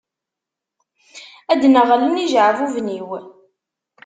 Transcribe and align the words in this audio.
Ad 1.51 1.57
d-neɣlen 1.61 2.15
yijeɛbuben-iw. 2.21 3.09